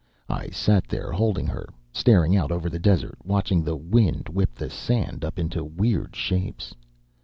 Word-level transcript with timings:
I 0.29 0.47
sat 0.49 0.85
there, 0.87 1.11
holding 1.11 1.45
her, 1.45 1.69
staring 1.93 2.35
out 2.35 2.51
over 2.51 2.71
the 2.71 2.79
desert, 2.79 3.19
watching 3.23 3.63
the 3.63 3.75
wind 3.75 4.29
whip 4.29 4.55
the 4.55 4.71
sand 4.71 5.23
up 5.23 5.37
into 5.37 5.63
weird 5.63 6.15
shapes. 6.15 6.73